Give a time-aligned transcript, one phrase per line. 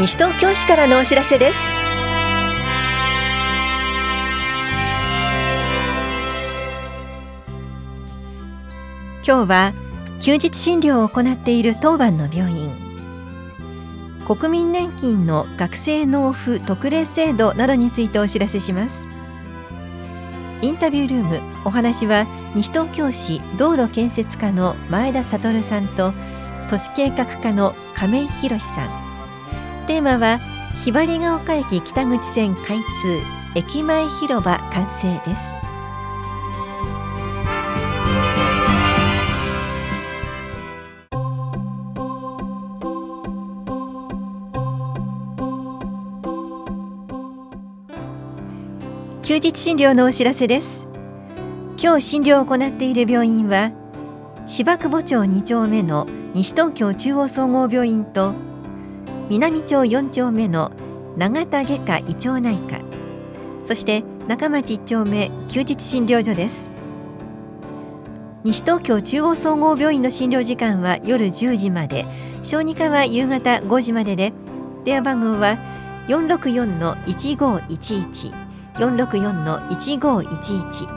[0.00, 1.58] 西東京市からのお知らせです。
[9.26, 9.74] 今日は
[10.22, 12.70] 休日診療を行っている当番の病院。
[14.26, 19.06] 国民年金の学生納付特例制度などについてお知らせします。
[20.62, 26.14] インタビュールームお話は西東京市道路建設課の前田悟さんと
[26.70, 29.09] 都市計画課の亀井博さん。
[29.90, 30.38] テーマは
[30.76, 32.84] ひばりが丘駅北口線開通
[33.56, 35.58] 駅前広場完成です。
[49.24, 50.86] 休日診療のお知らせです。
[51.82, 53.72] 今日診療を行っている病院は
[54.46, 58.34] 芝久保町2丁目の西東京中央総合病院と
[59.30, 60.72] 南町4丁目の
[61.16, 62.80] 永田外科胃腸内科。
[63.62, 66.72] そして中町1丁目休日診療所です。
[68.42, 72.06] 西東京中央総合病院の診療時間は夜10時まで。
[72.42, 74.32] 小児科は夕方5時までで。
[74.84, 75.58] 電話番号は
[76.08, 78.34] 464-1511
[78.78, 80.88] 464-1511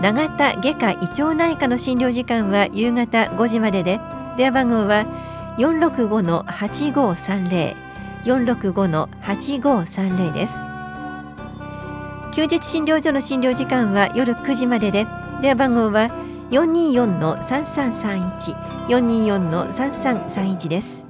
[0.00, 4.00] 永田外科胃腸内科の診療時間は夕方5時までで。
[4.38, 5.04] 電話番号は
[5.58, 7.76] 465-8530
[8.24, 10.60] 465-8530です。
[12.32, 15.06] 休日診療所の診療時間は夜9時までで
[15.40, 16.10] 電話番号は
[16.50, 18.56] 424-3331
[18.88, 21.06] 424-3331です。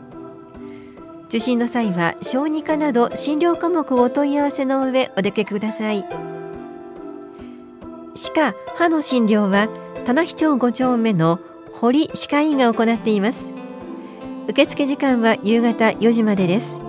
[1.28, 6.06] 受診の際は小児科など診療科目をお問い合わせの上お出かけください。
[8.14, 9.68] 歯科歯の診療は
[10.04, 11.40] 棚比町5丁目の
[11.72, 13.52] 堀歯科医が行っています。
[14.48, 16.80] 受付時間は夕方4時までです。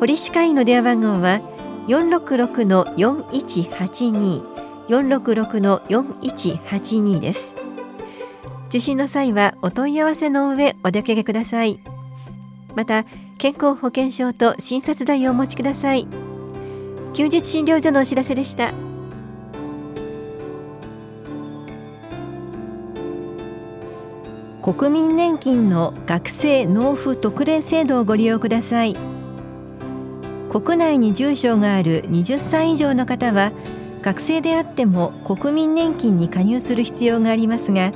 [0.00, 1.40] 堀歯科医の電話番号は
[1.88, 4.54] 466の4182
[4.88, 7.56] 466の4182です。
[8.68, 11.80] 受診の際はお問い合わせの上お出かけください。
[12.74, 13.04] また
[13.38, 16.08] 健康保険証と診察代をお持ちください。
[17.12, 18.72] 休日診療所のお知らせでした。
[24.64, 28.96] 国民年金の学生納付特例制度をご利用ください。
[30.50, 33.52] 国内に住所がある20歳以上の方は
[34.00, 37.92] 学生であっても国民年金に加入する必要がありますが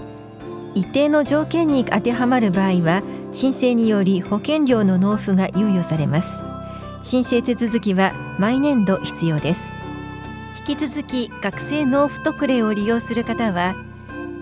[0.74, 3.02] 一定の条件に当てはまる場合は
[3.32, 6.42] 申請により保険料の納付が猶予されます。
[7.02, 9.72] 申請手続きは毎年度必要です。
[10.68, 13.87] 引き続き学生納付特例を利用する方は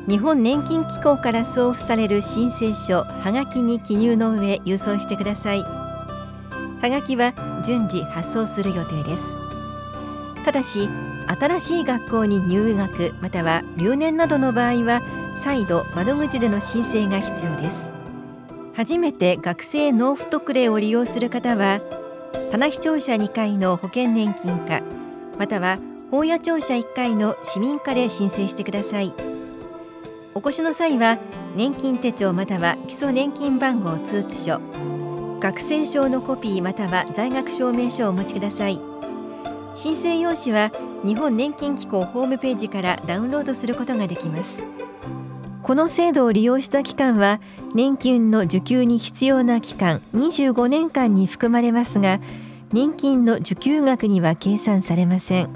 [0.08, 5.62] 日本年金機構から送付される申請書はがきに記入の上郵送してください。
[5.62, 7.34] はがきは
[7.64, 9.36] 順次発送する予定です。
[10.44, 10.88] ただし
[11.26, 15.02] 新しい学校に入学または留年などの場合は
[15.34, 17.90] 再度窓口での申請が必要です。
[18.76, 21.80] 初めて学生納付特例を利用する方は
[22.52, 24.82] 棚視聴者2階の保険年金課
[25.36, 25.78] または
[26.12, 29.35] 法屋庁舎1階の市民課で申請してください。
[30.36, 31.16] お越しの際は
[31.56, 34.60] 年金手帳または基礎年金番号通知書
[35.40, 38.78] 学生証のコピーまたは在学証明書をお持ちください。
[39.74, 40.72] 申請用紙は
[41.06, 44.66] 日本年金機構ホームページからダウンロードすることができます。
[45.62, 47.40] この制度を利用した期間は
[47.74, 52.20] 年金の受給に必要な期間25年間に含まれますが
[52.74, 55.48] 年金の受給額には計算されません。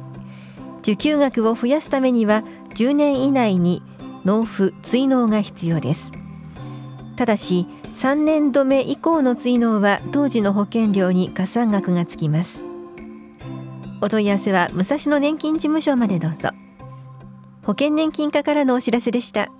[0.78, 3.82] 受給額を増やすためには10年以内に
[4.24, 6.12] 納付追納が必要です。
[7.16, 12.64] ただし3年度目以降の追納は当時の保険料に加算額がつきます。
[14.00, 16.48] お問い合わせは武蔵野年金事務所までどうぞ。
[17.62, 19.50] 保険年金課からのお知らせでした。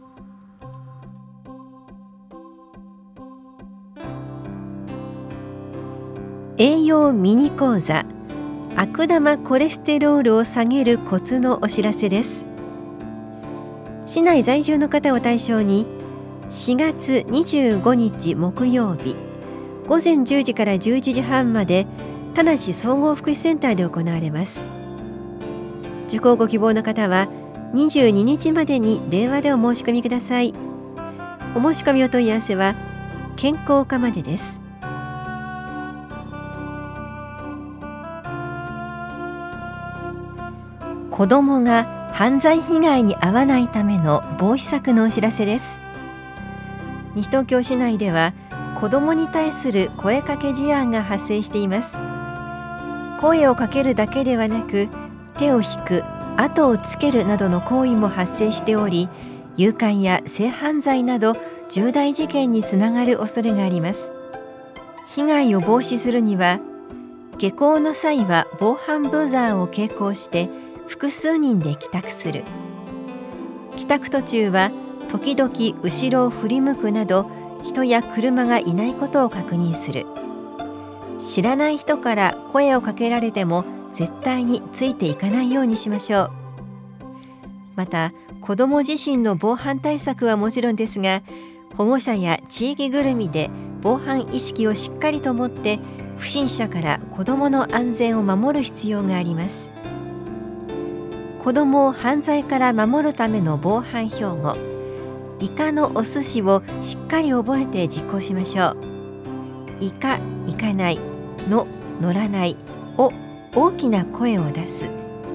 [6.57, 8.05] 栄養ミニ講座
[8.77, 12.50] 悪玉コレステロールを下げるコツのお知らせです。
[14.11, 15.87] 市内在住の方を対象に
[16.51, 19.15] 4月25日木曜日
[19.87, 21.87] 午前10時から11時半まで
[22.35, 24.67] 田梨総合福祉センターで行われます。
[26.09, 27.29] 受講ご希望の方は
[27.73, 30.55] 22日までに電話でお申し込みください。
[31.55, 32.75] お申し込みお問い合わせは
[33.37, 34.61] 健康課までです。
[41.13, 45.81] 子どもが犯罪被害に遭わないための防止策のお知らせです。
[47.15, 48.35] 西東京市内では
[48.79, 51.99] 子供に対する声かけ事案が発生しています。
[53.21, 54.89] 声をかけるだけではなく
[55.39, 56.05] 手を引く
[56.37, 59.09] 後をつけるなどの行為も発生しており
[59.57, 61.37] 誘拐や性犯罪など
[61.69, 64.13] 重大事件につながる恐れがあります。
[65.07, 66.61] 被害を防止するには
[67.39, 70.49] 下校の際は防犯ブザーを携行して
[70.91, 72.43] 複数人で帰宅する。
[73.77, 74.73] 帰宅途中は
[75.09, 75.53] 時々
[75.83, 77.31] 後ろを振り向くなど
[77.63, 80.05] 人や車がいないことを確認する。
[81.17, 86.31] 知らない人から声をかけられても絶対についていかないようにしましょう。
[87.77, 91.23] また子ども自身の防犯対策はもちろんですが
[91.77, 93.49] 保護者や地域ぐるみで
[93.81, 95.79] 防犯意識をしっかりと持って
[96.19, 99.71] 不審者から子どもの安全を守る必要があります。
[101.43, 104.57] 子どもを犯罪から守るための防犯標語。
[105.41, 108.77] イカのお寿司をしっかり覚えて実行しましょう。
[109.81, 110.99] イカ行かない
[111.49, 111.67] の
[111.99, 112.57] 乗らない
[112.99, 113.11] を
[113.55, 114.91] 大きな声を出す。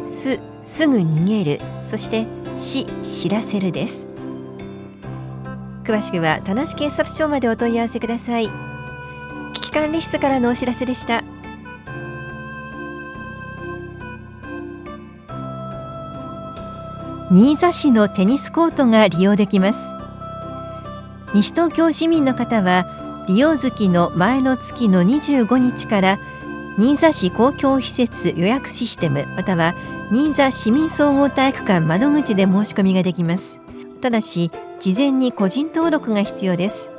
[0.07, 1.62] すすぐ逃げる。
[1.88, 2.28] そして
[2.60, 4.08] し知らせるです。
[5.84, 8.50] 詳しくは田無警察署までお問い合わせください。
[9.54, 11.24] 危機管理室からのお知らせでした。
[17.38, 19.92] 新座市のテニスコートが利用できます。
[21.34, 26.20] 西東京市民の方は利用月の前の月の25日から
[26.78, 29.76] 新座市公共施設予約システムまたは
[30.14, 33.60] 新座市民総合体育館窓口で申し込みができます。
[34.00, 34.50] ただし
[34.80, 36.90] 事前に個人登録が必要です。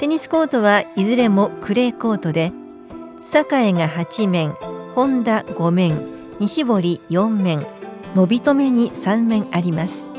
[0.00, 2.50] テニスコートはいずれもクレーコートで
[3.22, 4.56] 栄が8面
[4.96, 6.00] 本田5面
[6.40, 7.64] 西堀4面
[8.14, 10.12] 伸び止めに3面あります。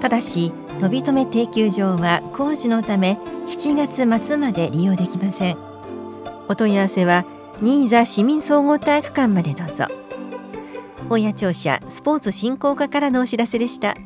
[0.00, 5.56] ただし伸び止め定休場は工事のため7月末まで利用できません。
[6.48, 7.24] お問い合わせは
[7.60, 9.86] 新座市民総合体育館までどうぞ。
[11.08, 13.96] 本屋庁舎スポーツ振興課からのお知らせでした。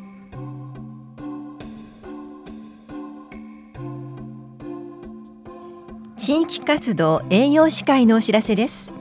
[6.16, 8.94] 地域活動栄養士会のお知らせです。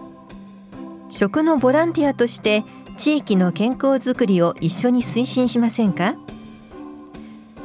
[1.09, 2.63] 食のボランティアとして
[2.97, 6.15] 地域の健康づくりを一緒に推進しませんか？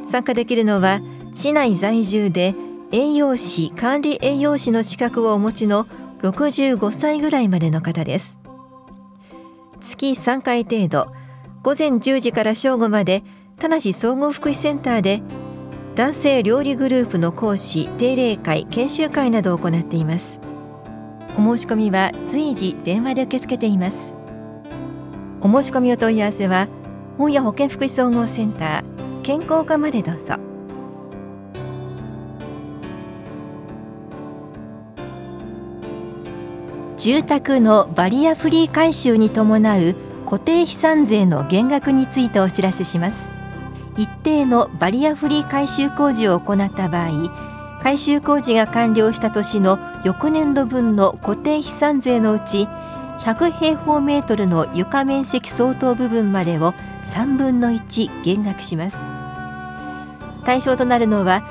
[0.07, 1.01] 参加できるのは
[1.35, 2.55] 市内在住で
[2.93, 5.87] 栄養士管理栄養士の資格をお持ちの
[6.21, 8.39] 65歳ぐらいまでの方です。
[9.81, 11.11] 月3回程度
[11.63, 13.25] 午前10時から正午まで
[13.59, 15.23] 田無総合福祉センターで
[15.95, 20.41] 男性料理グループの講師定例会研修会などを行っています。
[21.39, 24.17] お申し込みは随時電話で受け付けています。
[25.45, 26.69] お申し込みお問い合わせは
[27.19, 30.37] 本屋保健福祉総合センター健康課までどうぞ。
[36.97, 43.33] 住宅のバリアフリー改修に伴う固定資産税の減額についてお知らせします。
[43.97, 52.69] 一定のバリアフリー改修工事を行った場合改修工事が完了した年の翌年度分の固定資産税のうち
[53.19, 56.75] 100平方メートルの床面積相当部分までを
[57.05, 59.05] 3分の1減額します。
[60.45, 61.43] 対象となるのは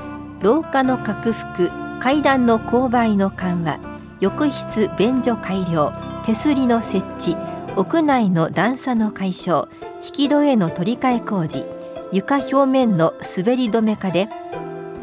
[0.42, 3.80] 廊下の拡幅階段の勾配の緩和
[4.20, 5.94] 浴室便所改良
[6.26, 7.38] 手すりの設置
[7.76, 9.70] 屋内の段差の解消
[10.04, 11.64] 引き戸への取り替え工事
[12.12, 14.28] 床表面の滑り止め化で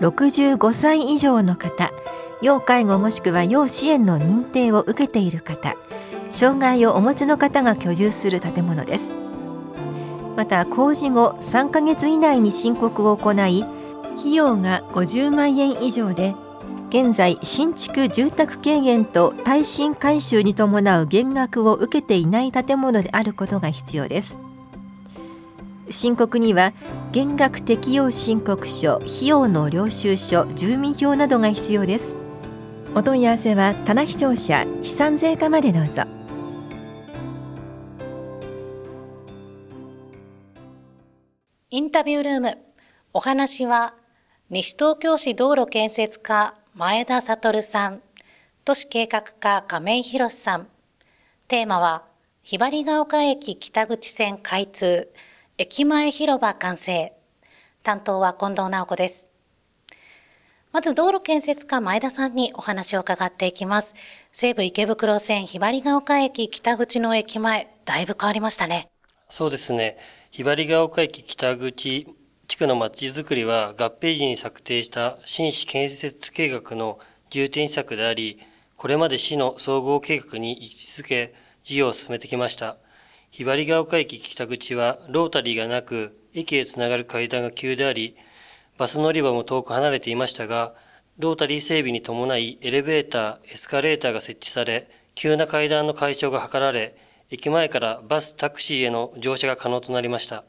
[0.01, 1.91] 65歳以上の方
[2.43, 5.75] 要介護もしくは要支援の認定を受けている方。
[6.31, 9.13] 障害をお持ちの方が居住する建物です。
[10.37, 13.65] また工事後3ヶ月以内に申告を行い
[14.19, 16.35] 費用が50万円以上で
[16.91, 24.39] 現在新築住宅軽減と耐震改修に伴う減額を受けていない建物であることが必要です。
[25.91, 26.73] 申告には
[27.13, 32.17] 減額適用申告書費用の領収書住民票などが必要です。
[32.95, 36.18] お問い合わせは棚視聴者資産税課までどうぞ。
[41.71, 42.59] インタビュールーム
[43.13, 43.93] お話は
[44.49, 48.01] 西東京市道路建設課前田悟さん、
[48.65, 50.69] 都市計画課亀井博さん。
[51.47, 52.05] テーマは、
[52.43, 55.13] ひばりが丘駅北口線開通、
[55.59, 57.13] 駅前広場完成。
[57.83, 59.29] 担当は近藤直子です。
[60.73, 63.95] まず道路建設課前田さんにお話を伺っていきます。
[64.33, 68.89] 西武池袋線ひばりが丘駅北口の駅前、だいぶ変わりましたね。
[69.29, 69.99] そうですね。
[70.31, 72.07] ひばりが丘駅北口
[72.47, 76.99] 地区のまちづくりは合併時に策定した新市建設計画の
[77.31, 78.39] 重点施策であり、
[78.77, 82.77] これまで市の総合計画に位置づけ、事業を進めてきました。
[83.31, 88.15] ひばりが丘駅北口はロータリーがなく、駅へつながる階段が急であり、
[88.77, 90.75] バス乗り場も遠く離れていましたが、
[91.19, 96.97] ロータリー整備に伴いエレベーター、エスカレーターが設置され、急な階段の解消が図られ、
[97.31, 100.45] 駅前からバス、タクシーへの乗車が可能となりました。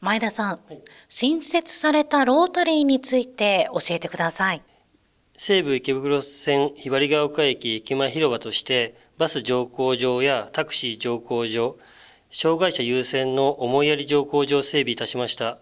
[0.00, 4.62] 前田さん、はい、新設されたロータリーについて教えてください。
[5.36, 11.76] 西武池袋線ひばりが丘駅駅前広場として、バス乗降場やタクシー乗降場、
[12.30, 15.58] 障害者優先の思いやり乗降場を整備いたしました。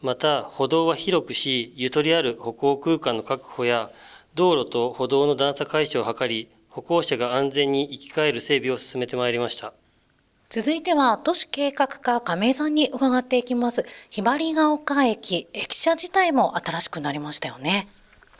[0.00, 3.90] また、歩道は広くし、ゆとりある歩行空間の確保や、
[4.34, 9.72] 道路と歩道の段差解消を図り、歩行者が安全に行き交える整備を進めてまいりました。
[10.50, 13.84] 続いては、都市計画課亀井さんに伺っていきます。
[14.08, 17.88] ひばりが丘駅、駅舎自体も新しくなりましたよね。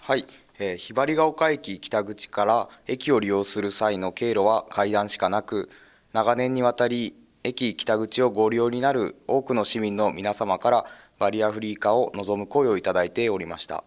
[0.00, 0.24] はい。
[0.58, 5.70] えー、ひばりが丘駅北口から駅を利用する際の経路は階段しかなく、
[6.12, 10.84] 長年にわたり駅北口をご利用になる多くの市民の皆様から
[11.18, 13.84] バリアフリー化を望む声をいただいておりました。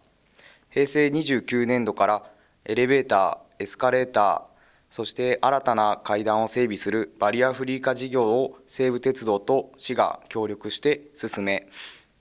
[0.70, 2.22] 平成29年度から
[2.64, 4.42] エレベーター、エスカレーター、
[4.90, 11.68] そして新たな階段を整備するバリアフリー化事業を西武鉄道と市が協力して進め、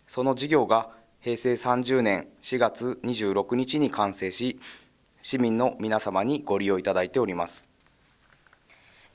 [0.06, 4.60] その事業が平成30年4月26日に完成し、
[5.24, 7.68] 市民の皆様にご利用いただいております。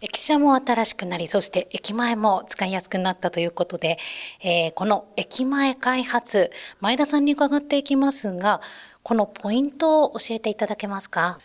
[0.01, 3.99] 駅舎も新しくなり、そして駅前も使いやすくなったということで、
[4.43, 8.61] えー、この駅前開発、前田さんに伺っていきますが、
[9.03, 11.39] このポイントを教えていただけますか？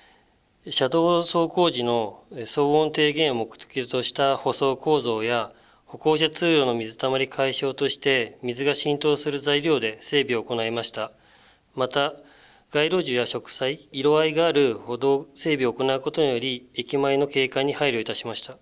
[0.70, 5.52] 車道走行時の騒音低減を目的とした舗装構造や
[5.86, 11.14] 歩行者通路の水たまり解消として水が浸透する材料で整備を行いました。
[11.74, 12.14] また、
[12.72, 18.58] 街路樹や植栽、色合いがある歩道整備を行うことにより、駅前の景観に配慮いたしました。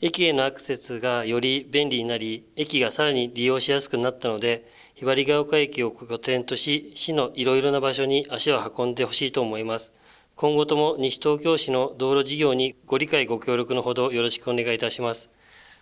[0.00, 4.64] 駅へのアクセスがより便利になり、駅がさらに利用しやすくなったので、
[4.94, 9.92] ひばりが丘駅を拠点とし、市のいろいろな場所に足を運んでほしいと思います。
[10.36, 15.30] 今後とも西東京市の道路事業にご理解ご協力のほどよろしくお願いいたします。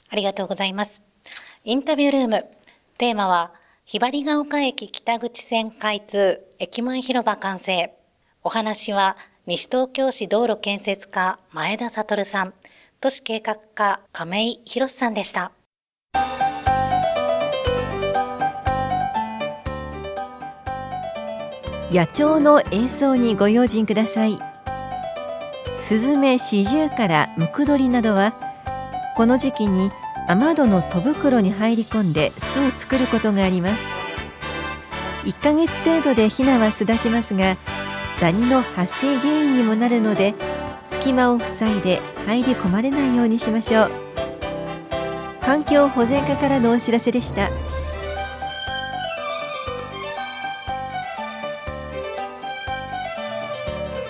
[0.09, 1.03] ありがとうございます。
[1.65, 2.47] インタビュールーム、
[2.97, 3.53] テーマは、
[3.85, 7.95] ひばりが丘駅北口線開通、駅前広場完成。
[8.45, 12.55] お話は、西東京市道路建設課前田悟さん、
[13.01, 15.51] 都市計画課亀井博さんでした。
[21.91, 24.39] 野鳥の演奏にご用心ください。
[25.79, 28.33] スズメ、シジュウカラ、ムクドリなどは、
[29.17, 29.91] この時期に
[30.27, 33.93] 雨戸の戸袋に入り込んで巣を作ることがあります。
[35.25, 37.57] 1ヶ月程度でヒナは巣立ちますが
[38.21, 40.35] ダニの発生原因にもなるので
[40.87, 43.91] 隙間を塞いで入り込まれないようにしましょう。
[45.41, 47.51] 環境保全課からのお知らせでした。